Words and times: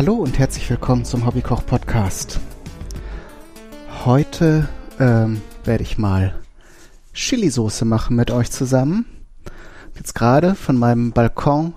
Hallo 0.00 0.14
und 0.14 0.38
herzlich 0.38 0.70
willkommen 0.70 1.04
zum 1.04 1.26
Hobbykoch 1.26 1.66
Podcast. 1.66 2.40
Heute 4.06 4.66
ähm, 4.98 5.42
werde 5.64 5.82
ich 5.82 5.98
mal 5.98 6.40
Chili-Soße 7.12 7.84
machen 7.84 8.16
mit 8.16 8.30
euch 8.30 8.50
zusammen. 8.50 9.04
Jetzt 9.94 10.14
gerade 10.14 10.54
von 10.54 10.78
meinem 10.78 11.12
Balkon 11.12 11.74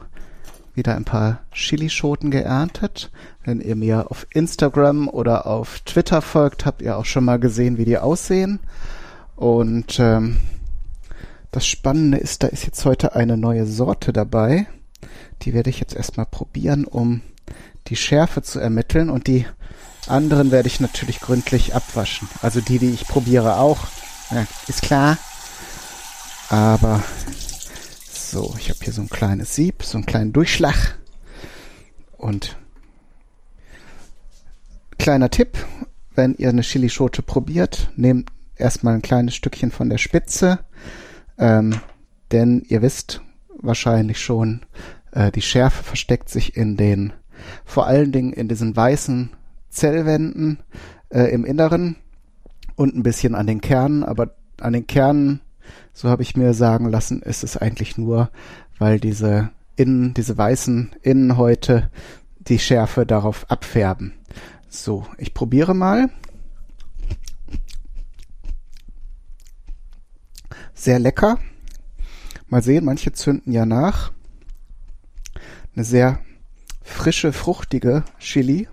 wieder 0.73 0.95
ein 0.95 1.03
paar 1.03 1.41
Chilischoten 1.51 2.31
geerntet. 2.31 3.11
Wenn 3.43 3.59
ihr 3.59 3.75
mir 3.75 4.09
auf 4.09 4.25
Instagram 4.29 5.09
oder 5.09 5.45
auf 5.45 5.81
Twitter 5.81 6.21
folgt, 6.21 6.65
habt 6.65 6.81
ihr 6.81 6.97
auch 6.97 7.03
schon 7.03 7.25
mal 7.25 7.39
gesehen, 7.39 7.77
wie 7.77 7.83
die 7.83 7.97
aussehen. 7.97 8.61
Und 9.35 9.99
ähm, 9.99 10.37
das 11.51 11.67
Spannende 11.67 12.19
ist, 12.19 12.41
da 12.41 12.47
ist 12.47 12.63
jetzt 12.63 12.85
heute 12.85 13.15
eine 13.17 13.35
neue 13.35 13.65
Sorte 13.65 14.13
dabei. 14.13 14.65
Die 15.41 15.53
werde 15.53 15.69
ich 15.69 15.81
jetzt 15.81 15.93
erstmal 15.93 16.25
probieren, 16.25 16.85
um 16.85 17.19
die 17.87 17.95
Schärfe 17.95 18.41
zu 18.41 18.59
ermitteln. 18.59 19.09
Und 19.09 19.27
die 19.27 19.45
anderen 20.07 20.51
werde 20.51 20.67
ich 20.67 20.79
natürlich 20.79 21.19
gründlich 21.19 21.75
abwaschen. 21.75 22.27
Also 22.41 22.61
die, 22.61 22.79
die 22.79 22.91
ich 22.91 23.07
probiere 23.07 23.57
auch. 23.57 23.87
Ja, 24.31 24.45
ist 24.67 24.81
klar. 24.81 25.17
Aber 26.49 27.03
so, 28.11 28.55
ich 28.57 28.69
habe 28.69 28.79
hier 28.83 28.93
so 28.93 29.01
ein 29.01 29.09
kleines 29.09 29.55
Sieb, 29.55 29.83
so 29.83 29.97
einen 29.97 30.05
kleinen 30.05 30.33
Durchschlag. 30.33 30.97
Und 32.17 32.57
kleiner 34.97 35.29
Tipp, 35.29 35.57
wenn 36.15 36.35
ihr 36.35 36.49
eine 36.49 36.61
Chilischote 36.61 37.21
probiert, 37.21 37.89
nehmt 37.95 38.31
erstmal 38.55 38.95
ein 38.95 39.01
kleines 39.01 39.35
Stückchen 39.35 39.71
von 39.71 39.89
der 39.89 39.97
Spitze, 39.97 40.59
ähm, 41.37 41.79
denn 42.31 42.63
ihr 42.67 42.81
wisst 42.81 43.21
wahrscheinlich 43.59 44.21
schon, 44.21 44.61
äh, 45.11 45.31
die 45.31 45.41
Schärfe 45.41 45.83
versteckt 45.83 46.29
sich 46.29 46.55
in 46.55 46.77
den, 46.77 47.13
vor 47.65 47.87
allen 47.87 48.11
Dingen 48.11 48.33
in 48.33 48.47
diesen 48.47 48.75
weißen 48.75 49.29
Zellwänden 49.69 50.59
äh, 51.09 51.31
im 51.33 51.45
Inneren 51.45 51.97
und 52.75 52.95
ein 52.95 53.03
bisschen 53.03 53.35
an 53.35 53.47
den 53.47 53.61
Kernen, 53.61 54.03
aber 54.03 54.35
an 54.59 54.73
den 54.73 54.87
Kernen, 54.87 55.41
so 55.93 56.09
habe 56.09 56.23
ich 56.23 56.35
mir 56.35 56.53
sagen 56.53 56.89
lassen, 56.89 57.21
ist 57.21 57.43
es 57.43 57.57
eigentlich 57.57 57.97
nur, 57.97 58.29
weil 58.77 58.99
diese 58.99 59.51
Innen, 59.75 60.13
diese 60.13 60.37
weißen 60.37 60.91
Innenhäute 61.01 61.89
die 62.39 62.59
Schärfe 62.59 63.05
darauf 63.05 63.49
abfärben. 63.49 64.13
So, 64.69 65.05
ich 65.17 65.33
probiere 65.33 65.73
mal. 65.73 66.09
Sehr 70.73 70.99
lecker. 70.99 71.37
Mal 72.47 72.61
sehen, 72.61 72.85
manche 72.85 73.13
zünden 73.13 73.53
ja 73.53 73.65
nach. 73.65 74.11
Eine 75.75 75.85
sehr 75.85 76.19
frische, 76.83 77.33
fruchtige 77.33 78.03
Chili. 78.19 78.67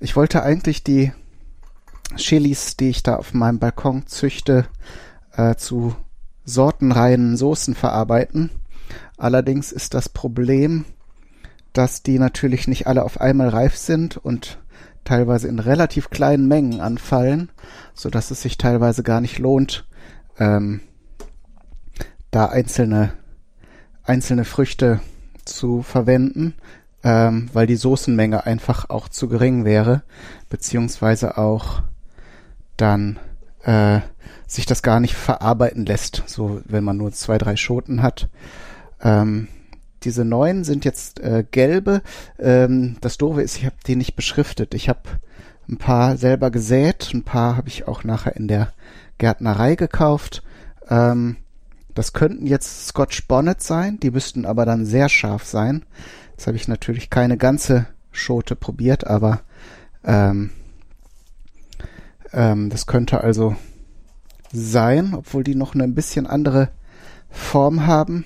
Ich 0.00 0.16
wollte 0.16 0.42
eigentlich 0.42 0.84
die 0.84 1.12
Chilis, 2.16 2.76
die 2.76 2.90
ich 2.90 3.02
da 3.02 3.16
auf 3.16 3.34
meinem 3.34 3.58
Balkon 3.58 4.06
züchte, 4.06 4.66
äh, 5.32 5.54
zu 5.54 5.94
sortenreinen 6.44 7.36
Soßen 7.36 7.74
verarbeiten. 7.74 8.50
Allerdings 9.16 9.72
ist 9.72 9.94
das 9.94 10.08
Problem, 10.08 10.84
dass 11.72 12.02
die 12.02 12.18
natürlich 12.18 12.66
nicht 12.66 12.86
alle 12.86 13.04
auf 13.04 13.20
einmal 13.20 13.48
reif 13.48 13.76
sind 13.76 14.16
und 14.16 14.58
teilweise 15.04 15.48
in 15.48 15.58
relativ 15.58 16.10
kleinen 16.10 16.48
Mengen 16.48 16.80
anfallen, 16.80 17.50
so 17.94 18.10
dass 18.10 18.30
es 18.30 18.42
sich 18.42 18.58
teilweise 18.58 19.02
gar 19.02 19.20
nicht 19.20 19.38
lohnt, 19.38 19.86
ähm, 20.38 20.80
da 22.30 22.46
einzelne 22.46 23.12
einzelne 24.02 24.44
Früchte 24.44 25.00
zu 25.44 25.82
verwenden, 25.82 26.54
ähm, 27.02 27.48
weil 27.52 27.66
die 27.66 27.76
Soßenmenge 27.76 28.46
einfach 28.46 28.90
auch 28.90 29.08
zu 29.08 29.28
gering 29.28 29.64
wäre, 29.64 30.02
beziehungsweise 30.48 31.38
auch 31.38 31.82
dann 32.76 33.18
äh, 33.62 34.00
sich 34.46 34.66
das 34.66 34.82
gar 34.82 35.00
nicht 35.00 35.14
verarbeiten 35.14 35.86
lässt, 35.86 36.24
so 36.26 36.60
wenn 36.64 36.84
man 36.84 36.96
nur 36.96 37.12
zwei, 37.12 37.38
drei 37.38 37.56
Schoten 37.56 38.02
hat. 38.02 38.28
Ähm, 39.02 39.48
diese 40.02 40.24
neuen 40.24 40.64
sind 40.64 40.84
jetzt 40.84 41.20
äh, 41.20 41.44
gelbe. 41.50 42.02
Ähm, 42.38 42.96
das 43.00 43.18
Doofe 43.18 43.42
ist, 43.42 43.58
ich 43.58 43.66
habe 43.66 43.76
die 43.86 43.96
nicht 43.96 44.16
beschriftet. 44.16 44.74
Ich 44.74 44.88
habe 44.88 45.02
ein 45.68 45.76
paar 45.76 46.16
selber 46.16 46.50
gesät, 46.50 47.10
ein 47.14 47.22
paar 47.22 47.56
habe 47.56 47.68
ich 47.68 47.86
auch 47.86 48.02
nachher 48.02 48.36
in 48.36 48.48
der 48.48 48.72
Gärtnerei 49.18 49.76
gekauft. 49.76 50.42
Ähm, 50.88 51.36
das 51.94 52.12
könnten 52.12 52.46
jetzt 52.46 52.88
Scotch 52.88 53.26
Bonnet 53.26 53.62
sein, 53.62 53.98
die 54.00 54.10
müssten 54.10 54.46
aber 54.46 54.64
dann 54.64 54.86
sehr 54.86 55.08
scharf 55.08 55.44
sein. 55.44 55.84
Jetzt 56.32 56.46
habe 56.46 56.56
ich 56.56 56.68
natürlich 56.68 57.10
keine 57.10 57.36
ganze 57.36 57.86
Schote 58.12 58.56
probiert, 58.56 59.06
aber 59.06 59.40
ähm, 60.04 60.50
ähm, 62.32 62.70
das 62.70 62.86
könnte 62.86 63.22
also 63.22 63.56
sein, 64.52 65.14
obwohl 65.14 65.44
die 65.44 65.54
noch 65.54 65.74
eine 65.74 65.84
ein 65.84 65.94
bisschen 65.94 66.26
andere 66.26 66.70
Form 67.30 67.86
haben. 67.86 68.24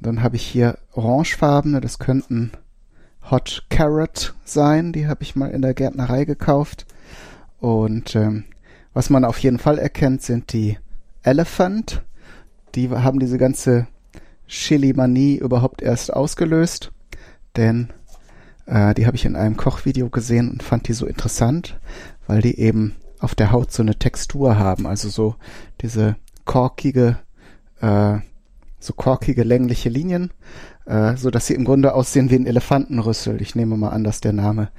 Dann 0.00 0.22
habe 0.22 0.36
ich 0.36 0.44
hier 0.44 0.78
orangefarbene, 0.92 1.80
das 1.80 1.98
könnten 1.98 2.50
Hot 3.30 3.64
Carrot 3.70 4.34
sein, 4.44 4.92
die 4.92 5.06
habe 5.06 5.22
ich 5.22 5.36
mal 5.36 5.50
in 5.50 5.62
der 5.62 5.74
Gärtnerei 5.74 6.24
gekauft. 6.24 6.86
Und 7.60 8.16
ähm, 8.16 8.44
was 8.94 9.10
man 9.10 9.24
auf 9.24 9.38
jeden 9.38 9.58
Fall 9.58 9.78
erkennt, 9.78 10.22
sind 10.22 10.52
die 10.52 10.78
Elephant. 11.22 12.02
Die 12.74 12.90
haben 12.90 13.18
diese 13.18 13.38
ganze 13.38 13.86
Chili-Manie 14.48 15.36
überhaupt 15.36 15.82
erst 15.82 16.12
ausgelöst, 16.12 16.92
denn 17.56 17.88
äh, 18.66 18.94
die 18.94 19.06
habe 19.06 19.16
ich 19.16 19.24
in 19.24 19.36
einem 19.36 19.56
Kochvideo 19.56 20.10
gesehen 20.10 20.50
und 20.50 20.62
fand 20.62 20.88
die 20.88 20.92
so 20.92 21.06
interessant, 21.06 21.78
weil 22.26 22.42
die 22.42 22.58
eben 22.58 22.96
auf 23.18 23.34
der 23.34 23.52
Haut 23.52 23.72
so 23.72 23.82
eine 23.82 23.98
Textur 23.98 24.58
haben, 24.58 24.86
also 24.86 25.08
so 25.08 25.36
diese 25.80 26.16
korkige 26.44 27.18
äh, 27.80 28.18
so 28.82 28.92
korkige, 28.94 29.44
längliche 29.44 29.88
Linien, 29.88 30.32
äh, 30.86 31.16
so 31.16 31.30
dass 31.30 31.46
sie 31.46 31.54
im 31.54 31.64
Grunde 31.64 31.94
aussehen 31.94 32.30
wie 32.30 32.36
ein 32.36 32.46
Elefantenrüssel. 32.46 33.40
Ich 33.40 33.54
nehme 33.54 33.76
mal 33.76 33.90
an, 33.90 34.04
dass 34.04 34.20
der 34.20 34.32
Name 34.32 34.70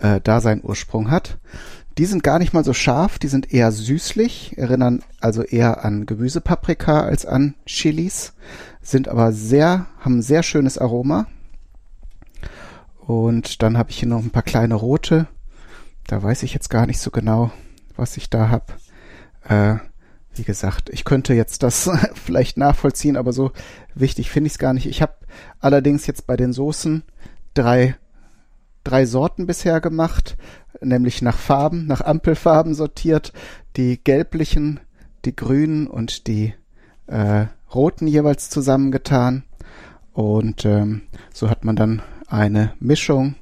äh, 0.00 0.20
da 0.22 0.40
seinen 0.40 0.62
Ursprung 0.62 1.10
hat. 1.10 1.38
Die 1.98 2.04
sind 2.04 2.22
gar 2.22 2.38
nicht 2.38 2.52
mal 2.52 2.64
so 2.64 2.74
scharf, 2.74 3.18
die 3.18 3.28
sind 3.28 3.54
eher 3.54 3.72
süßlich, 3.72 4.58
erinnern 4.58 5.02
also 5.20 5.42
eher 5.42 5.84
an 5.84 6.04
Gemüsepaprika 6.04 7.00
als 7.00 7.24
an 7.24 7.54
Chilis, 7.64 8.34
sind 8.82 9.08
aber 9.08 9.32
sehr, 9.32 9.86
haben 10.00 10.20
sehr 10.20 10.42
schönes 10.42 10.76
Aroma. 10.76 11.26
Und 12.98 13.62
dann 13.62 13.78
habe 13.78 13.90
ich 13.90 13.98
hier 13.98 14.08
noch 14.08 14.22
ein 14.22 14.30
paar 14.30 14.42
kleine 14.42 14.74
rote. 14.74 15.26
Da 16.06 16.22
weiß 16.22 16.42
ich 16.42 16.52
jetzt 16.52 16.68
gar 16.68 16.86
nicht 16.86 17.00
so 17.00 17.10
genau, 17.10 17.50
was 17.96 18.16
ich 18.16 18.28
da 18.28 18.50
habe. 18.50 18.74
Äh, 19.48 19.76
wie 20.34 20.44
gesagt, 20.44 20.90
ich 20.90 21.04
könnte 21.04 21.32
jetzt 21.32 21.62
das 21.62 21.88
vielleicht 22.14 22.58
nachvollziehen, 22.58 23.16
aber 23.16 23.32
so 23.32 23.52
wichtig 23.94 24.30
finde 24.30 24.48
ich 24.48 24.54
es 24.54 24.58
gar 24.58 24.74
nicht. 24.74 24.86
Ich 24.86 25.00
habe 25.00 25.14
allerdings 25.60 26.06
jetzt 26.06 26.26
bei 26.26 26.36
den 26.36 26.52
Soßen 26.52 27.04
drei, 27.54 27.96
drei 28.86 29.06
Sorten 29.06 29.46
bisher 29.46 29.80
gemacht, 29.80 30.36
nämlich 30.80 31.22
nach 31.22 31.36
Farben, 31.36 31.86
nach 31.86 32.00
Ampelfarben 32.00 32.74
sortiert. 32.74 33.32
Die 33.76 34.02
gelblichen, 34.02 34.80
die 35.24 35.34
grünen 35.34 35.86
und 35.86 36.26
die 36.26 36.54
äh, 37.06 37.46
roten 37.74 38.06
jeweils 38.06 38.48
zusammengetan. 38.48 39.44
Und 40.12 40.64
ähm, 40.64 41.02
so 41.32 41.50
hat 41.50 41.64
man 41.64 41.76
dann 41.76 42.02
eine 42.28 42.72
Mischung, 42.80 43.34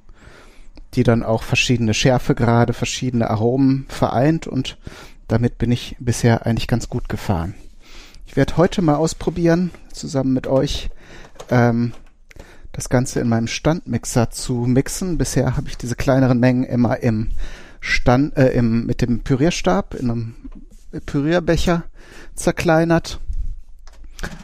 die 0.94 1.02
dann 1.02 1.22
auch 1.22 1.42
verschiedene 1.42 1.94
Schärfegrade, 1.94 2.72
verschiedene 2.72 3.30
Aromen 3.30 3.86
vereint 3.88 4.46
und 4.46 4.78
damit 5.28 5.58
bin 5.58 5.72
ich 5.72 5.96
bisher 6.00 6.46
eigentlich 6.46 6.68
ganz 6.68 6.88
gut 6.88 7.08
gefahren. 7.08 7.54
Ich 8.26 8.36
werde 8.36 8.56
heute 8.56 8.82
mal 8.82 8.96
ausprobieren, 8.96 9.70
zusammen 9.92 10.32
mit 10.32 10.46
euch, 10.46 10.90
ähm, 11.50 11.92
das 12.74 12.88
Ganze 12.88 13.20
in 13.20 13.28
meinem 13.28 13.46
Standmixer 13.46 14.30
zu 14.30 14.54
mixen. 14.66 15.16
Bisher 15.16 15.56
habe 15.56 15.68
ich 15.68 15.78
diese 15.78 15.94
kleineren 15.94 16.40
Mengen 16.40 16.64
immer 16.64 16.98
im 17.02 17.30
Stand, 17.80 18.36
äh, 18.36 18.50
im, 18.50 18.84
mit 18.84 19.00
dem 19.00 19.20
Pürierstab 19.20 19.94
in 19.94 20.10
einem 20.10 20.34
Pürierbecher 21.06 21.84
zerkleinert. 22.34 23.20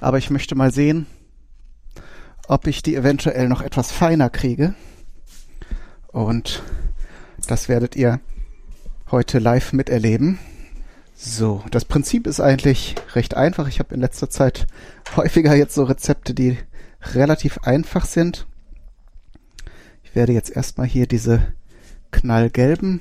Aber 0.01 0.19
ich 0.19 0.31
möchte 0.31 0.55
mal 0.55 0.73
sehen, 0.73 1.07
ob 2.47 2.69
ich 2.69 2.83
die 2.83 2.95
eventuell 2.95 3.49
noch 3.49 3.63
etwas 3.63 3.91
feiner 3.91 4.31
kriege. 4.31 4.75
Und 6.07 6.63
das 7.49 7.69
werdet 7.69 7.97
ihr 7.97 8.21
heute 9.11 9.41
live 9.41 9.73
miterleben. 9.73 10.39
So, 11.17 11.65
das 11.73 11.85
Prinzip 11.85 12.29
ist 12.29 12.41
eigentlich 12.41 12.95
recht 13.15 13.37
einfach. 13.37 13.67
Ich 13.67 13.81
habe 13.81 13.93
in 13.93 14.01
letzter 14.01 14.31
Zeit 14.31 14.69
häufiger 15.17 15.55
jetzt 15.57 15.75
so 15.75 15.83
Rezepte, 15.83 16.33
die 16.33 16.59
relativ 17.15 17.59
einfach 17.59 18.05
sind. 18.05 18.47
Ich 20.03 20.15
werde 20.15 20.33
jetzt 20.33 20.51
erstmal 20.51 20.87
hier 20.87 21.07
diese 21.07 21.53
knallgelben 22.11 23.01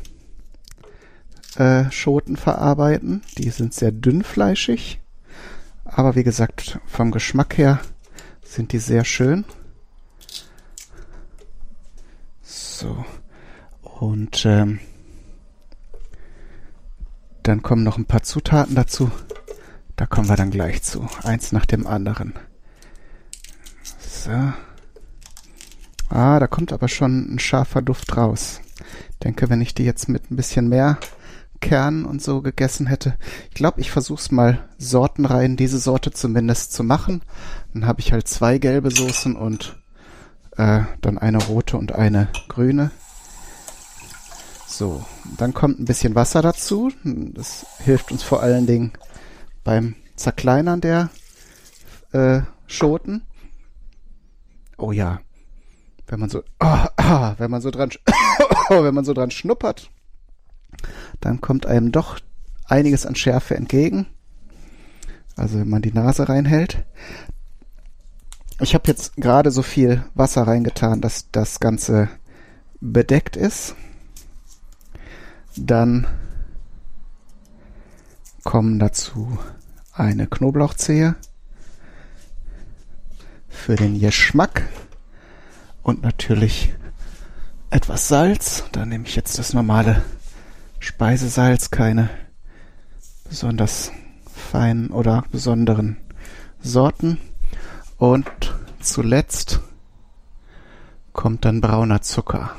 äh, 1.55 1.89
Schoten 1.91 2.37
verarbeiten. 2.37 3.21
Die 3.37 3.49
sind 3.49 3.73
sehr 3.73 3.91
dünnfleischig, 3.91 4.99
aber 5.85 6.15
wie 6.15 6.23
gesagt, 6.23 6.79
vom 6.85 7.11
Geschmack 7.11 7.57
her 7.57 7.79
sind 8.43 8.71
die 8.71 8.79
sehr 8.79 9.05
schön. 9.05 9.45
So. 12.41 13.05
Und 13.81 14.45
ähm, 14.45 14.79
dann 17.43 17.61
kommen 17.61 17.83
noch 17.83 17.97
ein 17.97 18.05
paar 18.05 18.23
Zutaten 18.23 18.75
dazu. 18.75 19.11
Da 19.95 20.05
kommen 20.05 20.29
wir 20.29 20.37
dann 20.37 20.51
gleich 20.51 20.81
zu. 20.83 21.07
Eins 21.23 21.51
nach 21.51 21.65
dem 21.65 21.85
anderen. 21.85 22.33
So. 24.29 24.53
Ah, 26.09 26.39
da 26.39 26.45
kommt 26.45 26.71
aber 26.71 26.87
schon 26.87 27.33
ein 27.33 27.39
scharfer 27.39 27.81
Duft 27.81 28.15
raus. 28.15 28.61
Ich 29.11 29.17
denke, 29.19 29.49
wenn 29.49 29.61
ich 29.61 29.73
die 29.73 29.85
jetzt 29.85 30.07
mit 30.07 30.29
ein 30.29 30.35
bisschen 30.35 30.69
mehr 30.69 30.99
Kern 31.61 32.05
und 32.05 32.21
so 32.21 32.41
gegessen 32.41 32.85
hätte. 32.85 33.15
Ich 33.49 33.55
glaube, 33.55 33.81
ich 33.81 33.91
versuch's 33.91 34.29
mal 34.29 34.67
sortenrein, 34.77 35.57
diese 35.57 35.79
Sorte 35.79 36.11
zumindest 36.11 36.73
zu 36.73 36.83
machen. 36.83 37.23
Dann 37.73 37.87
habe 37.87 38.01
ich 38.01 38.11
halt 38.11 38.27
zwei 38.27 38.59
gelbe 38.59 38.91
Soßen 38.91 39.35
und 39.35 39.81
äh, 40.57 40.81
dann 41.01 41.17
eine 41.17 41.43
rote 41.43 41.77
und 41.77 41.93
eine 41.93 42.29
grüne. 42.47 42.91
So, 44.67 45.03
dann 45.37 45.55
kommt 45.55 45.79
ein 45.79 45.85
bisschen 45.85 46.13
Wasser 46.13 46.43
dazu. 46.43 46.91
Das 47.03 47.65
hilft 47.79 48.11
uns 48.11 48.21
vor 48.21 48.43
allen 48.43 48.67
Dingen 48.67 48.91
beim 49.63 49.95
Zerkleinern 50.15 50.81
der 50.81 51.09
äh, 52.11 52.41
Schoten. 52.67 53.23
Oh 54.79 54.93
ja, 54.93 55.19
wenn 56.07 56.21
man 56.21 56.29
so, 56.29 56.41
oh, 56.61 56.85
oh, 56.97 57.33
wenn 57.37 57.51
man 57.51 57.61
so 57.61 57.69
dran, 57.69 57.89
wenn 58.69 58.93
man 58.95 59.03
so 59.03 59.13
dran 59.13 59.29
schnuppert, 59.29 59.91
dann 61.19 61.41
kommt 61.41 61.65
einem 61.65 61.91
doch 61.91 62.17
einiges 62.65 63.05
an 63.05 63.15
Schärfe 63.15 63.55
entgegen. 63.55 64.07
Also 65.35 65.59
wenn 65.59 65.69
man 65.69 65.81
die 65.81 65.91
Nase 65.91 66.29
reinhält. 66.29 66.85
Ich 68.61 68.73
habe 68.73 68.87
jetzt 68.87 69.17
gerade 69.17 69.51
so 69.51 69.61
viel 69.61 70.05
Wasser 70.13 70.43
reingetan, 70.43 71.01
dass 71.01 71.29
das 71.31 71.59
Ganze 71.59 72.07
bedeckt 72.79 73.35
ist. 73.35 73.75
Dann 75.57 76.07
kommen 78.43 78.79
dazu 78.79 79.37
eine 79.91 80.27
Knoblauchzehe 80.27 81.15
für 83.59 83.75
den 83.75 83.99
Geschmack 83.99 84.63
und 85.83 86.01
natürlich 86.01 86.73
etwas 87.69 88.07
Salz. 88.07 88.63
Da 88.71 88.85
nehme 88.85 89.05
ich 89.05 89.15
jetzt 89.15 89.37
das 89.37 89.53
normale 89.53 90.01
Speisesalz, 90.79 91.69
keine 91.69 92.09
besonders 93.27 93.91
feinen 94.33 94.89
oder 94.89 95.25
besonderen 95.31 95.97
Sorten. 96.61 97.19
Und 97.97 98.27
zuletzt 98.79 99.59
kommt 101.13 101.45
dann 101.45 101.61
brauner 101.61 102.01
Zucker. 102.01 102.55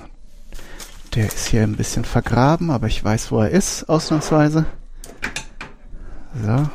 Der 1.14 1.26
ist 1.26 1.48
hier 1.48 1.62
ein 1.62 1.76
bisschen 1.76 2.04
vergraben, 2.04 2.70
aber 2.70 2.86
ich 2.86 3.02
weiß, 3.02 3.32
wo 3.32 3.40
er 3.40 3.50
ist, 3.50 3.88
ausnahmsweise. 3.88 4.66
So. 6.40 6.68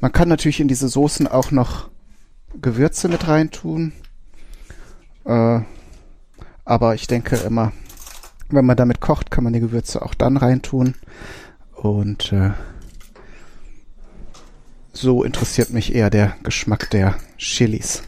Man 0.00 0.12
kann 0.12 0.28
natürlich 0.28 0.58
in 0.58 0.68
diese 0.68 0.88
Soßen 0.88 1.28
auch 1.28 1.52
noch 1.52 1.90
Gewürze 2.60 3.08
mit 3.08 3.28
reintun. 3.28 3.92
Äh, 5.24 5.60
aber 6.64 6.94
ich 6.94 7.06
denke 7.06 7.36
immer, 7.36 7.72
wenn 8.48 8.64
man 8.64 8.76
damit 8.76 9.00
kocht, 9.00 9.30
kann 9.30 9.44
man 9.44 9.52
die 9.52 9.60
Gewürze 9.60 10.02
auch 10.02 10.14
dann 10.14 10.36
reintun. 10.36 10.94
Und 11.74 12.32
äh, 12.32 12.50
so 14.92 15.24
interessiert 15.24 15.70
mich 15.70 15.94
eher 15.94 16.10
der 16.10 16.36
Geschmack 16.42 16.90
der 16.90 17.16
Chilis. 17.38 18.02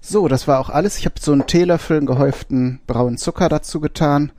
So, 0.00 0.28
das 0.28 0.46
war 0.46 0.60
auch 0.60 0.68
alles. 0.68 0.98
Ich 0.98 1.06
habe 1.06 1.14
so 1.18 1.32
einen 1.32 1.46
Teelöffel 1.46 2.04
gehäuften 2.04 2.80
braunen 2.86 3.16
Zucker 3.16 3.48
dazu 3.48 3.80
getan. 3.80 4.32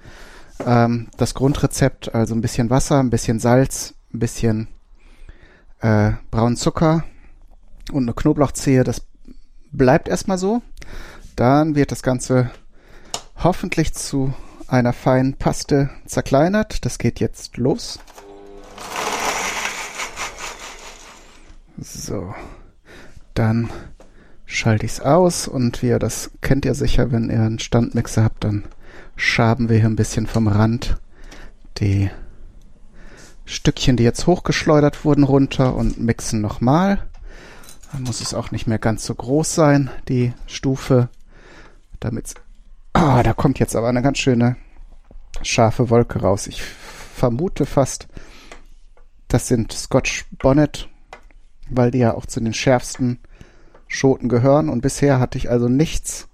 Ähm, 0.63 1.07
das 1.17 1.33
Grundrezept, 1.33 2.13
also 2.13 2.35
ein 2.35 2.41
bisschen 2.41 2.69
Wasser, 2.69 2.99
ein 2.99 3.09
bisschen 3.09 3.39
Salz, 3.39 3.95
ein 4.13 4.19
bisschen 4.19 4.67
äh, 5.81 6.11
braunen 6.31 6.55
Zucker 6.55 7.03
und 7.91 8.03
eine 8.03 8.13
Knoblauchzehe. 8.13 8.83
Das 8.83 9.01
bleibt 9.77 10.07
erstmal 10.07 10.37
so. 10.37 10.61
Dann 11.35 11.75
wird 11.75 11.91
das 11.91 12.03
Ganze 12.03 12.51
hoffentlich 13.43 13.93
zu 13.93 14.33
einer 14.67 14.93
feinen 14.93 15.35
Paste 15.35 15.89
zerkleinert. 16.05 16.85
Das 16.85 16.97
geht 16.97 17.19
jetzt 17.19 17.57
los. 17.57 17.99
So, 21.77 22.33
dann 23.33 23.69
schalte 24.45 24.85
ich 24.85 24.93
es 24.93 25.01
aus 25.01 25.47
und 25.47 25.81
wie 25.81 25.87
ihr 25.87 25.99
das 25.99 26.31
kennt 26.41 26.63
ihr 26.63 26.73
sicher, 26.73 27.11
wenn 27.11 27.29
ihr 27.29 27.41
einen 27.41 27.59
Standmixer 27.59 28.23
habt, 28.23 28.45
dann 28.45 28.63
schaben 29.17 29.67
wir 29.69 29.77
hier 29.77 29.89
ein 29.89 29.97
bisschen 29.97 30.27
vom 30.27 30.47
Rand 30.47 30.97
die 31.79 32.09
Stückchen, 33.43 33.97
die 33.97 34.03
jetzt 34.03 34.27
hochgeschleudert 34.27 35.03
wurden, 35.03 35.23
runter 35.23 35.75
und 35.75 35.99
mixen 35.99 36.41
nochmal. 36.41 36.99
Dann 37.95 38.03
muss 38.03 38.19
es 38.19 38.33
auch 38.33 38.51
nicht 38.51 38.67
mehr 38.67 38.77
ganz 38.77 39.05
so 39.05 39.15
groß 39.15 39.55
sein, 39.55 39.89
die 40.09 40.33
Stufe, 40.47 41.07
damit 42.01 42.33
Ah, 42.91 43.23
da 43.23 43.31
kommt 43.31 43.57
jetzt 43.57 43.73
aber 43.73 43.87
eine 43.87 44.01
ganz 44.01 44.17
schöne 44.17 44.57
scharfe 45.41 45.89
Wolke 45.89 46.19
raus. 46.19 46.47
Ich 46.47 46.61
vermute 46.61 47.65
fast, 47.65 48.09
das 49.29 49.47
sind 49.47 49.71
Scotch 49.71 50.25
Bonnet, 50.31 50.89
weil 51.69 51.89
die 51.89 51.99
ja 51.99 52.13
auch 52.13 52.25
zu 52.25 52.41
den 52.41 52.53
schärfsten 52.53 53.19
Schoten 53.87 54.27
gehören. 54.27 54.67
Und 54.67 54.81
bisher 54.81 55.21
hatte 55.21 55.37
ich 55.37 55.49
also 55.49 55.69
nichts, 55.69 56.27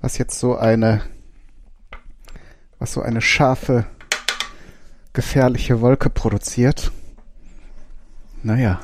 was 0.00 0.18
jetzt 0.18 0.40
so 0.40 0.56
eine, 0.56 1.00
was 2.80 2.92
so 2.92 3.02
eine 3.02 3.20
scharfe, 3.20 3.86
gefährliche 5.12 5.80
Wolke 5.80 6.10
produziert. 6.10 6.90
Naja, 8.42 8.80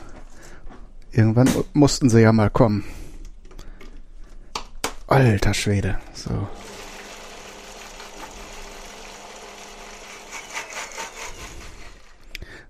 irgendwann 1.12 1.48
mussten 1.72 2.10
sie 2.10 2.20
ja 2.20 2.32
mal 2.32 2.50
kommen. 2.50 2.84
Alter 5.06 5.54
Schwede, 5.54 5.98
so. 6.14 6.48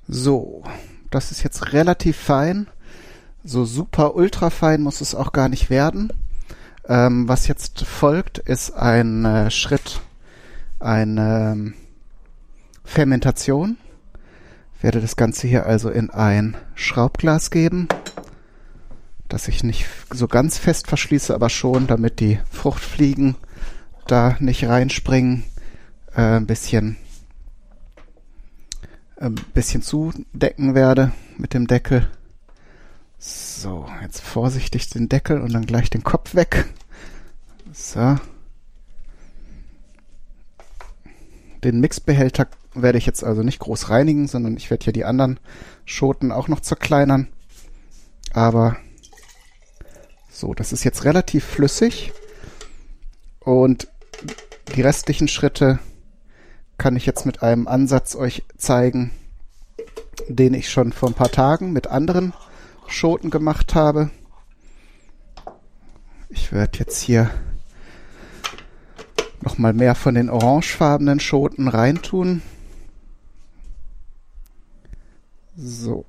So, 0.09 0.63
das 1.11 1.31
ist 1.31 1.43
jetzt 1.43 1.73
relativ 1.73 2.17
fein. 2.17 2.67
So 3.45 3.65
super 3.65 4.15
ultra 4.15 4.51
fein 4.51 4.83
muss 4.83 5.01
es 5.01 5.15
auch 5.15 5.33
gar 5.33 5.49
nicht 5.49 5.71
werden. 5.71 6.13
Ähm, 6.89 7.29
was 7.29 7.47
jetzt 7.47 7.85
folgt, 7.85 8.39
ist 8.39 8.73
ein 8.73 9.25
äh, 9.25 9.51
Schritt, 9.51 10.01
eine 10.81 11.53
ähm, 11.53 11.75
Fermentation. 12.85 13.79
Ich 14.77 14.83
werde 14.83 15.01
das 15.01 15.17
Ganze 15.17 15.47
hier 15.47 15.65
also 15.65 15.91
in 15.91 16.11
ein 16.11 16.57
Schraubglas 16.75 17.51
geben, 17.51 17.87
das 19.33 19.49
ich 19.49 19.65
nicht 19.65 19.87
so 20.11 20.29
ganz 20.29 20.59
fest 20.59 20.89
verschließe, 20.89 21.35
aber 21.35 21.49
schon, 21.49 21.87
damit 21.87 22.21
die 22.21 22.39
Fruchtfliegen 22.51 23.37
da 24.07 24.37
nicht 24.41 24.65
reinspringen. 24.67 25.45
Äh, 26.15 26.37
ein 26.37 26.47
bisschen 26.47 26.99
ein 29.17 29.35
bisschen 29.55 29.83
zudecken 29.83 30.75
werde 30.75 31.13
mit 31.39 31.55
dem 31.55 31.67
Deckel. 31.67 32.11
So, 33.19 33.87
jetzt 34.03 34.21
vorsichtig 34.21 34.91
den 34.91 35.09
Deckel 35.09 35.41
und 35.41 35.53
dann 35.55 35.65
gleich 35.65 35.89
den 35.89 36.03
Kopf 36.03 36.35
weg. 36.35 36.67
So. 37.73 38.17
Den 41.65 41.81
Mixbehälter 41.81 42.49
werde 42.75 42.99
ich 42.99 43.07
jetzt 43.07 43.23
also 43.23 43.43
nicht 43.43 43.61
groß 43.61 43.89
reinigen, 43.89 44.27
sondern 44.27 44.57
ich 44.57 44.71
werde 44.71 44.85
hier 44.85 44.93
die 44.93 45.05
anderen 45.05 45.39
Schoten 45.87 46.33
auch 46.33 46.49
noch 46.49 46.61
zerkleinern. 46.61 47.29
Aber 48.33 48.77
so, 50.33 50.55
das 50.55 50.73
ist 50.73 50.83
jetzt 50.83 51.05
relativ 51.05 51.45
flüssig. 51.45 52.13
Und 53.41 53.87
die 54.75 54.81
restlichen 54.81 55.29
Schritte 55.29 55.79
kann 56.79 56.97
ich 56.97 57.05
jetzt 57.05 57.27
mit 57.27 57.43
einem 57.43 57.69
Ansatz 57.69 58.17
euch 58.17 58.43
zeigen, 58.57 59.11
den 60.29 60.55
ich 60.55 60.71
schon 60.71 60.93
vor 60.93 61.11
ein 61.11 61.15
paar 61.15 61.31
Tagen 61.31 61.73
mit 61.73 61.87
anderen 61.87 62.33
Schoten 62.87 63.31
gemacht 63.31 63.75
habe. 63.75 64.11
Ich 66.31 66.51
werde 66.51 66.79
jetzt 66.79 67.01
hier 67.01 67.31
nochmal 69.43 69.75
mehr 69.75 69.95
von 69.95 70.15
den 70.15 70.31
orangefarbenen 70.31 71.21
Schoten 71.21 71.69
reintun. 71.69 72.41
So. 75.57 76.07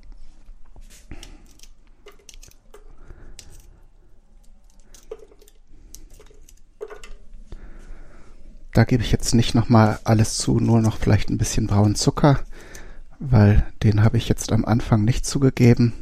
Da 8.74 8.82
gebe 8.82 9.04
ich 9.04 9.12
jetzt 9.12 9.34
nicht 9.34 9.54
nochmal 9.54 10.00
alles 10.02 10.34
zu, 10.34 10.58
nur 10.58 10.80
noch 10.80 10.98
vielleicht 10.98 11.30
ein 11.30 11.38
bisschen 11.38 11.68
braunen 11.68 11.94
Zucker, 11.94 12.40
weil 13.20 13.64
den 13.84 14.02
habe 14.02 14.16
ich 14.16 14.28
jetzt 14.28 14.50
am 14.50 14.64
Anfang 14.64 15.04
nicht 15.04 15.24
zugegeben. 15.24 15.92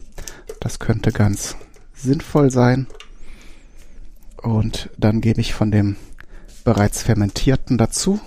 Das 0.58 0.78
könnte 0.78 1.12
ganz 1.12 1.54
sinnvoll 1.94 2.50
sein. 2.50 2.86
Und 4.38 4.88
dann 4.96 5.20
gebe 5.20 5.42
ich 5.42 5.52
von 5.52 5.70
dem 5.70 5.96
bereits 6.64 7.02
fermentierten 7.02 7.76
dazu. 7.76 8.20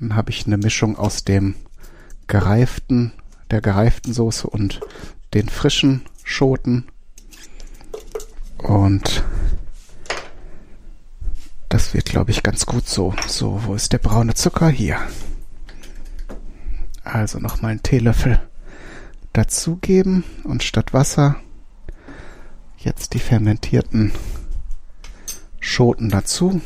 Dann 0.00 0.16
habe 0.16 0.30
ich 0.30 0.44
eine 0.44 0.58
Mischung 0.58 0.98
aus 0.98 1.22
dem 1.22 1.54
gereiften, 2.26 3.12
der 3.52 3.60
gereiften 3.60 4.12
Soße 4.12 4.48
und 4.48 4.80
den 5.34 5.48
frischen 5.48 6.02
Schoten. 6.24 6.88
Und 8.58 9.22
das 11.72 11.94
wird, 11.94 12.04
glaube 12.04 12.30
ich, 12.30 12.42
ganz 12.42 12.66
gut 12.66 12.86
so. 12.86 13.14
So, 13.26 13.62
wo 13.64 13.74
ist 13.74 13.94
der 13.94 13.98
braune 13.98 14.34
Zucker? 14.34 14.68
Hier. 14.68 14.98
Also 17.02 17.38
nochmal 17.38 17.70
einen 17.70 17.82
Teelöffel 17.82 18.40
dazugeben 19.32 20.22
und 20.44 20.62
statt 20.62 20.92
Wasser 20.92 21.36
jetzt 22.76 23.14
die 23.14 23.20
fermentierten 23.20 24.12
Schoten 25.60 26.10
dazu. 26.10 26.60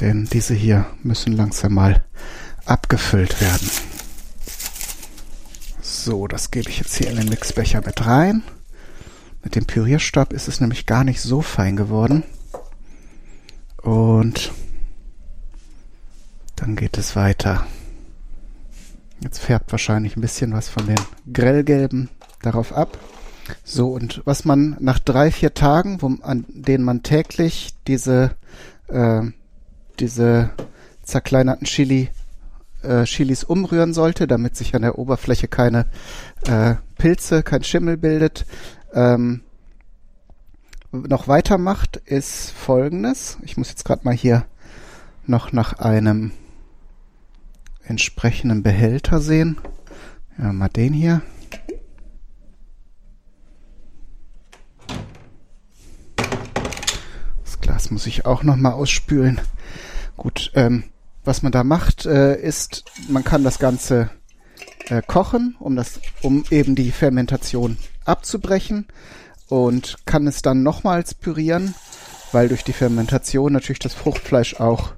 Denn 0.00 0.26
diese 0.32 0.54
hier 0.54 0.86
müssen 1.02 1.32
langsam 1.32 1.74
mal 1.74 2.04
abgefüllt 2.66 3.40
werden. 3.40 3.68
So, 5.82 6.28
das 6.28 6.52
gebe 6.52 6.70
ich 6.70 6.78
jetzt 6.78 6.94
hier 6.94 7.10
in 7.10 7.16
den 7.16 7.30
Mixbecher 7.30 7.82
mit 7.84 8.06
rein. 8.06 8.44
Mit 9.48 9.56
dem 9.56 9.64
Pürierstab 9.64 10.34
ist 10.34 10.46
es 10.46 10.60
nämlich 10.60 10.84
gar 10.84 11.04
nicht 11.04 11.22
so 11.22 11.40
fein 11.40 11.74
geworden. 11.74 12.22
Und 13.80 14.52
dann 16.54 16.76
geht 16.76 16.98
es 16.98 17.16
weiter. 17.16 17.66
Jetzt 19.22 19.38
färbt 19.38 19.72
wahrscheinlich 19.72 20.18
ein 20.18 20.20
bisschen 20.20 20.52
was 20.52 20.68
von 20.68 20.84
den 20.86 21.00
grellgelben 21.32 22.10
darauf 22.42 22.74
ab. 22.74 22.98
So, 23.64 23.88
und 23.88 24.20
was 24.26 24.44
man 24.44 24.76
nach 24.80 24.98
drei, 24.98 25.30
vier 25.30 25.54
Tagen, 25.54 26.02
wo, 26.02 26.14
an 26.20 26.44
denen 26.50 26.84
man 26.84 27.02
täglich 27.02 27.70
diese, 27.86 28.32
äh, 28.88 29.22
diese 29.98 30.50
zerkleinerten 31.04 31.66
Chili, 31.66 32.10
äh, 32.82 33.04
Chilis 33.04 33.44
umrühren 33.44 33.94
sollte, 33.94 34.26
damit 34.26 34.56
sich 34.56 34.74
an 34.74 34.82
der 34.82 34.98
Oberfläche 34.98 35.48
keine 35.48 35.86
äh, 36.46 36.74
Pilze, 36.98 37.42
kein 37.42 37.64
Schimmel 37.64 37.96
bildet, 37.96 38.44
ähm, 38.98 39.42
noch 40.90 41.28
weitermacht, 41.28 41.96
ist 41.96 42.50
folgendes. 42.50 43.38
Ich 43.42 43.56
muss 43.56 43.68
jetzt 43.68 43.84
gerade 43.84 44.04
mal 44.04 44.14
hier 44.14 44.44
noch 45.26 45.52
nach 45.52 45.74
einem 45.74 46.32
entsprechenden 47.84 48.62
Behälter 48.62 49.20
sehen. 49.20 49.58
Ja, 50.38 50.52
mal 50.52 50.68
den 50.68 50.92
hier. 50.92 51.22
Das 57.44 57.60
Glas 57.60 57.90
muss 57.90 58.06
ich 58.06 58.26
auch 58.26 58.42
noch 58.42 58.56
mal 58.56 58.72
ausspülen. 58.72 59.40
Gut, 60.16 60.50
ähm, 60.54 60.84
was 61.24 61.42
man 61.42 61.52
da 61.52 61.62
macht, 61.62 62.06
äh, 62.06 62.40
ist, 62.40 62.84
man 63.08 63.22
kann 63.22 63.44
das 63.44 63.58
Ganze 63.58 64.10
äh, 64.88 65.02
kochen, 65.06 65.56
um 65.60 65.76
das, 65.76 66.00
um 66.22 66.44
eben 66.50 66.74
die 66.74 66.90
Fermentation 66.90 67.76
abzubrechen 68.08 68.86
und 69.48 69.96
kann 70.06 70.26
es 70.26 70.42
dann 70.42 70.62
nochmals 70.62 71.14
pürieren, 71.14 71.74
weil 72.32 72.48
durch 72.48 72.64
die 72.64 72.72
Fermentation 72.72 73.52
natürlich 73.52 73.78
das 73.78 73.94
Fruchtfleisch 73.94 74.60
auch 74.60 74.92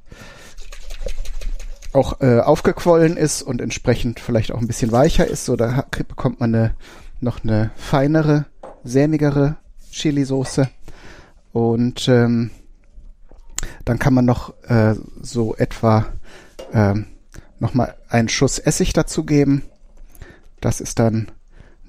auch 1.93 2.21
äh, 2.21 2.39
aufgequollen 2.39 3.17
ist 3.17 3.43
und 3.43 3.61
entsprechend 3.61 4.21
vielleicht 4.21 4.53
auch 4.53 4.61
ein 4.61 4.69
bisschen 4.69 4.93
weicher 4.93 5.27
ist, 5.27 5.45
so 5.45 5.57
da 5.57 5.85
bekommt 5.91 6.39
man 6.39 6.55
eine, 6.55 6.75
noch 7.21 7.43
eine 7.43 7.73
feinere, 7.75 8.47
sämigere 8.85 9.57
Chili-Soße 9.91 10.69
und 11.53 12.07
ähm, 12.07 12.51
dann 13.85 13.99
kann 13.99 14.15
man 14.15 14.25
noch 14.25 14.55
äh, 14.69 14.95
so 15.21 15.57
etwa 15.57 16.07
ähm, 16.73 17.07
noch 17.59 17.75
mal 17.75 17.95
einen 18.09 18.29
Schuss 18.29 18.59
Essig 18.59 18.93
dazugeben. 18.93 19.63
Das 20.61 20.81
ist 20.81 20.99
dann 20.99 21.31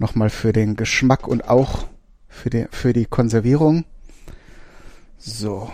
noch 0.02 0.16
mal 0.16 0.30
für 0.30 0.52
den 0.52 0.76
Geschmack 0.76 1.28
und 1.28 1.48
auch 1.48 1.86
für 2.28 2.50
die, 2.50 2.68
für 2.72 2.92
die 2.92 3.06
Konservierung. 3.06 3.86
So. 5.18 5.72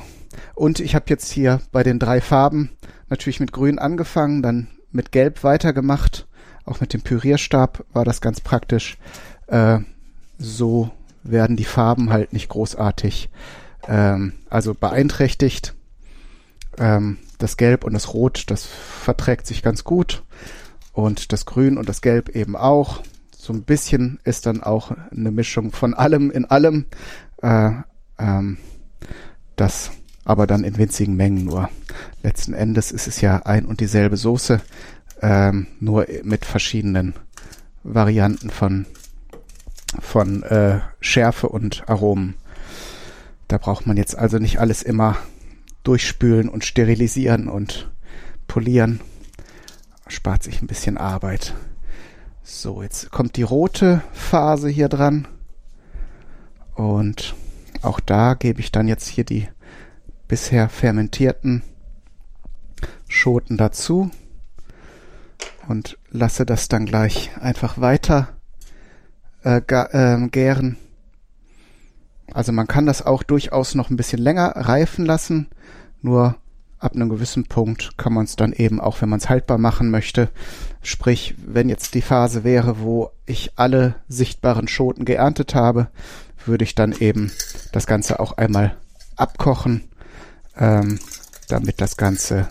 Und 0.53 0.79
ich 0.79 0.93
habe 0.93 1.05
jetzt 1.07 1.31
hier 1.31 1.61
bei 1.71 1.81
den 1.83 1.97
drei 1.97 2.21
Farben 2.21 2.69
natürlich 3.09 3.39
mit 3.39 3.51
Grün 3.51 3.79
angefangen, 3.79 4.43
dann 4.43 4.67
mit 4.91 5.11
Gelb 5.11 5.43
weitergemacht. 5.43 6.27
Auch 6.65 6.81
mit 6.81 6.93
dem 6.93 7.01
Pürierstab 7.01 7.85
war 7.93 8.03
das 8.03 8.21
ganz 8.21 8.41
praktisch. 8.41 8.97
Äh, 9.47 9.79
so 10.37 10.91
werden 11.23 11.55
die 11.55 11.65
Farben 11.65 12.11
halt 12.11 12.33
nicht 12.33 12.49
großartig, 12.49 13.29
ähm, 13.87 14.33
also 14.49 14.73
beeinträchtigt. 14.73 15.73
Ähm, 16.77 17.17
das 17.37 17.55
Gelb 17.55 17.83
und 17.83 17.93
das 17.93 18.13
Rot, 18.13 18.45
das 18.47 18.65
verträgt 18.65 19.47
sich 19.47 19.63
ganz 19.63 19.83
gut. 19.83 20.23
Und 20.91 21.31
das 21.31 21.45
Grün 21.45 21.77
und 21.77 21.87
das 21.87 22.01
Gelb 22.01 22.29
eben 22.29 22.55
auch. 22.55 23.01
So 23.47 23.53
ein 23.53 23.63
bisschen 23.63 24.19
ist 24.25 24.45
dann 24.45 24.61
auch 24.61 24.91
eine 25.09 25.31
Mischung 25.31 25.71
von 25.71 25.93
allem 25.93 26.31
in 26.31 26.43
allem. 26.43 26.83
Äh, 27.41 27.71
ähm, 28.19 28.57
das 29.55 29.91
aber 30.25 30.47
dann 30.47 30.65
in 30.65 30.77
winzigen 30.77 31.15
Mengen 31.15 31.45
nur. 31.45 31.69
Letzten 32.23 32.53
Endes 32.53 32.91
ist 32.91 33.07
es 33.07 33.21
ja 33.21 33.43
ein 33.45 33.65
und 33.65 33.79
dieselbe 33.79 34.17
Soße, 34.17 34.59
ähm, 35.21 35.67
nur 35.79 36.07
mit 36.23 36.43
verschiedenen 36.43 37.13
Varianten 37.83 38.49
von, 38.49 38.85
von 40.01 40.43
äh, 40.43 40.81
Schärfe 40.99 41.47
und 41.47 41.87
Aromen. 41.87 42.33
Da 43.47 43.59
braucht 43.59 43.87
man 43.87 43.95
jetzt 43.95 44.17
also 44.17 44.39
nicht 44.39 44.59
alles 44.59 44.83
immer 44.83 45.15
durchspülen 45.83 46.49
und 46.49 46.65
sterilisieren 46.65 47.47
und 47.47 47.89
polieren. 48.45 48.99
Spart 50.09 50.43
sich 50.43 50.61
ein 50.61 50.67
bisschen 50.67 50.97
Arbeit. 50.97 51.55
So, 52.49 52.81
jetzt 52.81 53.11
kommt 53.11 53.35
die 53.35 53.43
rote 53.43 54.01
Phase 54.13 54.69
hier 54.69 54.87
dran. 54.87 55.27
Und 56.75 57.35
auch 57.81 57.99
da 57.99 58.35
gebe 58.35 58.61
ich 58.61 58.71
dann 58.71 58.87
jetzt 58.87 59.09
hier 59.09 59.25
die 59.25 59.49
bisher 60.29 60.69
fermentierten 60.69 61.61
Schoten 63.09 63.57
dazu 63.57 64.11
und 65.67 65.97
lasse 66.09 66.45
das 66.45 66.69
dann 66.69 66.85
gleich 66.85 67.31
einfach 67.37 67.81
weiter 67.81 68.29
äh, 69.43 69.57
äh, 69.57 70.27
gären. 70.29 70.77
Also 72.31 72.53
man 72.53 72.67
kann 72.67 72.85
das 72.85 73.05
auch 73.05 73.23
durchaus 73.23 73.75
noch 73.75 73.89
ein 73.89 73.97
bisschen 73.97 74.21
länger 74.21 74.53
reifen 74.55 75.05
lassen, 75.05 75.47
nur 76.01 76.37
ab 76.79 76.95
einem 76.95 77.09
gewissen 77.09 77.45
Punkt 77.45 77.97
kann 77.97 78.13
man 78.13 78.25
es 78.25 78.35
dann 78.35 78.53
eben 78.53 78.79
auch, 78.79 79.01
wenn 79.01 79.09
man 79.09 79.19
es 79.19 79.29
haltbar 79.29 79.57
machen 79.57 79.89
möchte, 79.89 80.29
sprich, 80.81 81.35
wenn 81.45 81.69
jetzt 81.69 81.93
die 81.95 82.01
Phase 82.01 82.43
wäre, 82.43 82.79
wo 82.79 83.11
ich 83.25 83.51
alle 83.55 83.95
sichtbaren 84.07 84.67
Schoten 84.67 85.05
geerntet 85.05 85.55
habe, 85.55 85.87
würde 86.45 86.63
ich 86.63 86.75
dann 86.75 86.93
eben 86.93 87.31
das 87.71 87.87
Ganze 87.87 88.19
auch 88.19 88.37
einmal 88.37 88.77
abkochen 89.15 89.89
ähm, 90.59 90.99
damit 91.47 91.81
das 91.81 91.97
Ganze 91.97 92.49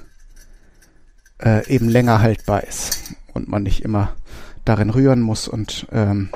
äh, 1.43 1.67
eben 1.69 1.89
länger 1.89 2.21
haltbar 2.21 2.65
ist 2.65 3.15
und 3.35 3.49
man 3.49 3.63
nicht 3.63 3.85
immer 3.85 4.15
darin 4.65 4.91
rühren 4.91 5.21
muss 5.21 5.49
und 5.49 5.87
ähm, 5.93 6.31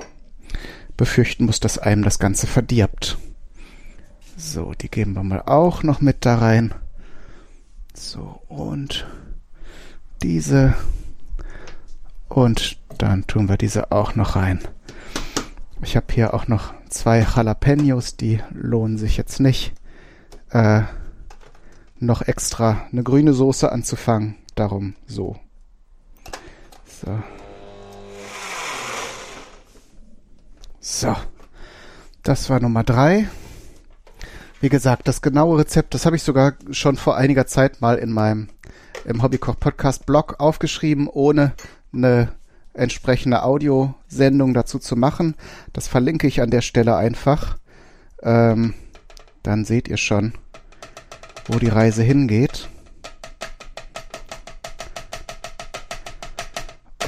befürchten 0.97 1.47
muss, 1.47 1.61
dass 1.61 1.79
einem 1.79 2.03
das 2.03 2.19
Ganze 2.19 2.47
verdirbt. 2.47 3.19
So, 4.37 4.73
die 4.73 4.91
geben 4.91 5.15
wir 5.15 5.23
mal 5.23 5.43
auch 5.43 5.83
noch 5.83 6.01
mit 6.01 6.25
da 6.25 6.37
rein. 6.37 6.75
So, 8.03 8.41
und 8.49 9.07
diese. 10.23 10.75
Und 12.31 12.81
dann 12.97 13.27
tun 13.27 13.47
wir 13.47 13.59
diese 13.59 13.93
auch 13.93 14.15
noch 14.15 14.37
rein. 14.37 14.61
Ich 15.83 15.97
habe 15.97 16.07
hier 16.11 16.33
auch 16.33 16.49
noch 16.49 16.73
zwei 16.89 17.21
Jalapenos, 17.21 18.17
die 18.17 18.41
lohnen 18.53 18.97
sich 18.97 19.19
jetzt 19.19 19.39
nicht. 19.39 19.75
Äh, 20.49 20.83
noch 21.99 22.23
extra 22.23 22.87
eine 22.91 23.03
grüne 23.03 23.35
Soße 23.35 23.71
anzufangen. 23.71 24.37
Darum 24.55 24.95
so. 25.07 25.37
So. 26.87 27.23
So. 30.81 31.17
Das 32.23 32.49
war 32.49 32.61
Nummer 32.61 32.83
drei. 32.83 33.29
Wie 34.63 34.69
gesagt, 34.69 35.09
das 35.09 35.23
genaue 35.23 35.61
Rezept, 35.61 35.95
das 35.95 36.05
habe 36.05 36.17
ich 36.17 36.23
sogar 36.23 36.53
schon 36.71 36.97
vor 36.99 37.17
einiger 37.17 37.47
Zeit 37.47 37.81
mal 37.81 37.97
in 37.97 38.13
meinem 38.13 38.49
im 39.07 39.23
Hobbykoch 39.23 39.59
Podcast 39.59 40.05
Blog 40.05 40.35
aufgeschrieben, 40.39 41.09
ohne 41.09 41.55
eine 41.95 42.33
entsprechende 42.75 43.43
Audiosendung 43.43 44.53
dazu 44.53 44.79
zu 44.79 44.97
machen. 44.97 45.35
Das 45.73 45.89
verlinke 45.89 46.27
ich 46.27 46.43
an 46.43 46.51
der 46.51 46.61
Stelle 46.61 46.95
einfach. 46.97 47.57
Ähm, 48.23 48.75
dann 49.43 49.65
seht 49.65 49.89
ihr 49.89 49.97
schon, 49.97 50.35
wo 51.47 51.59
die 51.59 51.69
Reise 51.69 52.03
hingeht. 52.03 52.69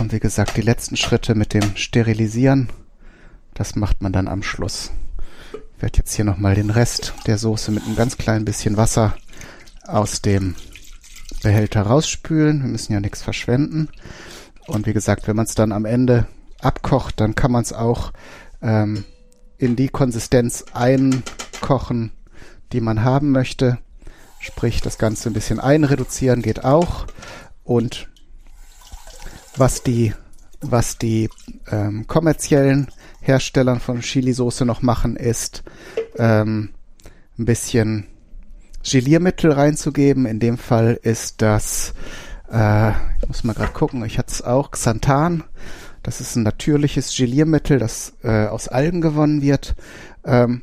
Und 0.01 0.13
wie 0.13 0.21
gesagt, 0.21 0.57
die 0.57 0.63
letzten 0.63 0.97
Schritte 0.97 1.35
mit 1.35 1.53
dem 1.53 1.77
Sterilisieren, 1.77 2.71
das 3.53 3.77
macht 3.77 4.01
man 4.01 4.15
dann 4.15 4.27
am 4.27 4.43
Schluss. 4.43 4.91
Werde 5.83 5.99
jetzt 5.99 6.15
hier 6.15 6.25
nochmal 6.25 6.55
den 6.55 6.71
Rest 6.71 7.13
der 7.27 7.39
Soße 7.39 7.73
mit 7.73 7.83
einem 7.83 7.97
ganz 7.97 8.17
kleinen 8.17 8.45
bisschen 8.45 8.77
Wasser 8.77 9.17
aus 9.85 10.23
dem 10.23 10.55
Behälter 11.43 11.83
rausspülen. 11.83 12.63
Wir 12.63 12.69
müssen 12.69 12.93
ja 12.93 13.01
nichts 13.01 13.21
verschwenden. 13.21 13.89
Und 14.69 14.87
wie 14.87 14.93
gesagt, 14.93 15.27
wenn 15.27 15.35
man 15.35 15.47
es 15.47 15.57
dann 15.57 15.73
am 15.73 15.85
Ende 15.85 16.29
abkocht, 16.61 17.19
dann 17.19 17.35
kann 17.35 17.51
man 17.51 17.63
es 17.63 17.73
auch 17.73 18.13
ähm, 18.63 19.03
in 19.59 19.75
die 19.75 19.89
Konsistenz 19.89 20.65
einkochen, 20.73 22.13
die 22.73 22.81
man 22.81 23.03
haben 23.03 23.33
möchte. 23.33 23.79
Sprich, 24.39 24.83
das 24.83 24.99
Ganze 24.99 25.31
ein 25.31 25.35
bisschen 25.35 25.59
einreduzieren 25.59 26.43
geht 26.43 26.65
auch. 26.65 27.09
Und 27.65 28.09
was 29.57 29.83
die, 29.83 30.15
was 30.61 30.97
die 30.97 31.29
ähm, 31.73 32.07
kommerziellen 32.07 32.87
Herstellern 33.23 33.81
von 33.81 34.01
Chili-Soße 34.01 34.67
noch 34.67 34.83
machen, 34.83 35.17
ist 35.17 35.63
ähm, 36.19 36.71
ein 37.39 37.45
bisschen 37.45 38.07
Geliermittel 38.83 39.53
reinzugeben. 39.53 40.27
In 40.27 40.41
dem 40.41 40.59
Fall 40.59 40.99
ist 41.03 41.41
das, 41.41 41.95
äh, 42.51 42.91
ich 42.91 43.29
muss 43.29 43.45
mal 43.45 43.55
gerade 43.55 43.73
gucken, 43.73 44.05
ich 44.05 44.19
hatte 44.19 44.33
es 44.33 44.43
auch, 44.43 44.73
Xanthan. 44.73 45.45
Das 46.03 46.21
ist 46.21 46.35
ein 46.35 46.43
natürliches 46.43 47.17
Geliermittel, 47.17 47.79
das 47.79 48.15
äh, 48.25 48.47
aus 48.47 48.67
Algen 48.67 49.01
gewonnen 49.01 49.41
wird. 49.41 49.77
Ähm, 50.25 50.63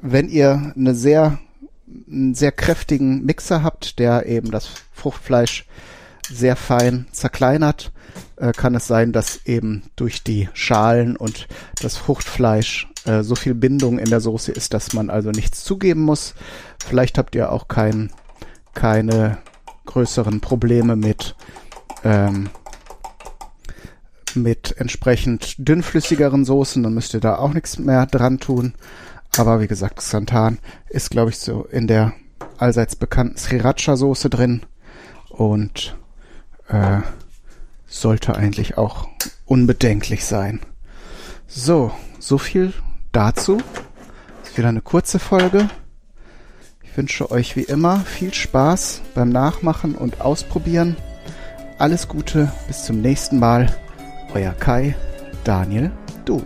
wenn 0.00 0.28
ihr 0.28 0.72
eine 0.76 0.94
sehr, 0.94 1.38
einen 2.08 2.34
sehr 2.34 2.52
kräftigen 2.52 3.24
Mixer 3.24 3.64
habt, 3.64 3.98
der 3.98 4.26
eben 4.26 4.52
das 4.52 4.68
Fruchtfleisch 4.92 5.66
sehr 6.30 6.54
fein 6.54 7.06
zerkleinert, 7.10 7.92
äh, 8.36 8.52
kann 8.52 8.74
es 8.74 8.86
sein, 8.86 9.12
dass 9.12 9.44
eben 9.46 9.84
durch 9.96 10.22
die 10.22 10.48
Schalen 10.52 11.16
und 11.16 11.48
das 11.80 11.96
Fruchtfleisch 11.96 12.88
äh, 13.04 13.22
so 13.22 13.34
viel 13.34 13.54
Bindung 13.54 13.98
in 13.98 14.10
der 14.10 14.20
Soße 14.20 14.52
ist, 14.52 14.74
dass 14.74 14.92
man 14.92 15.10
also 15.10 15.30
nichts 15.30 15.64
zugeben 15.64 16.02
muss. 16.02 16.34
Vielleicht 16.84 17.18
habt 17.18 17.34
ihr 17.34 17.52
auch 17.52 17.68
kein, 17.68 18.10
keine 18.74 19.38
größeren 19.86 20.40
Probleme 20.40 20.96
mit 20.96 21.34
ähm, 22.04 22.50
mit 24.36 24.74
entsprechend 24.78 25.54
dünnflüssigeren 25.58 26.44
Soßen, 26.44 26.82
dann 26.82 26.94
müsst 26.94 27.14
ihr 27.14 27.20
da 27.20 27.36
auch 27.36 27.52
nichts 27.52 27.78
mehr 27.78 28.06
dran 28.06 28.40
tun. 28.40 28.74
Aber 29.36 29.60
wie 29.60 29.66
gesagt, 29.66 29.96
Xanthan 29.96 30.58
ist, 30.88 31.10
glaube 31.10 31.30
ich, 31.30 31.38
so 31.38 31.64
in 31.64 31.86
der 31.86 32.12
allseits 32.58 32.96
bekannten 32.96 33.36
Sriracha-Soße 33.36 34.28
drin 34.28 34.62
und 35.28 35.96
äh, 36.68 37.00
sollte 38.00 38.36
eigentlich 38.36 38.76
auch 38.76 39.08
unbedenklich 39.44 40.24
sein. 40.24 40.60
So, 41.46 41.92
so 42.18 42.38
viel 42.38 42.72
dazu. 43.12 43.58
Ist 44.42 44.58
wieder 44.58 44.68
eine 44.68 44.82
kurze 44.82 45.18
Folge. 45.18 45.68
Ich 46.82 46.96
wünsche 46.96 47.30
euch 47.30 47.56
wie 47.56 47.62
immer 47.62 48.00
viel 48.00 48.32
Spaß 48.32 49.02
beim 49.14 49.30
Nachmachen 49.30 49.94
und 49.94 50.20
Ausprobieren. 50.20 50.96
Alles 51.78 52.08
Gute, 52.08 52.52
bis 52.66 52.84
zum 52.84 53.00
nächsten 53.00 53.38
Mal. 53.38 53.74
Euer 54.32 54.52
Kai, 54.52 54.94
Daniel, 55.44 55.90
du. 56.24 56.42